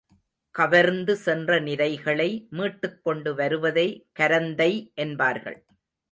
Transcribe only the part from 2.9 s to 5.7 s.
கொண்டு வருவதை கரந்தை என்பார்கள்.